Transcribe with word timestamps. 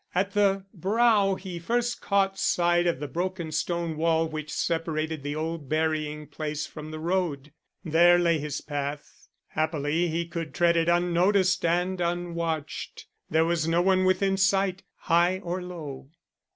At 0.15 0.31
the 0.31 0.65
brow 0.73 1.35
he 1.35 1.59
first 1.59 2.01
caught 2.01 2.39
sight 2.39 2.87
of 2.87 2.99
the 2.99 3.07
broken 3.07 3.51
stone 3.51 3.97
wall 3.97 4.27
which 4.27 4.51
separated 4.51 5.21
the 5.21 5.35
old 5.35 5.69
burying 5.69 6.25
place 6.25 6.65
from 6.65 6.89
the 6.89 6.97
road. 6.97 7.53
There 7.85 8.17
lay 8.17 8.39
his 8.39 8.61
path. 8.61 9.27
Happily 9.49 10.07
he 10.07 10.25
could 10.27 10.55
tread 10.55 10.75
it 10.75 10.89
unnoticed 10.89 11.63
and 11.63 12.01
unwatched. 12.01 13.05
There 13.29 13.45
was 13.45 13.67
no 13.67 13.83
one 13.83 14.03
within 14.03 14.37
sight, 14.37 14.81
high 14.95 15.37
or 15.37 15.61
low. 15.61 16.09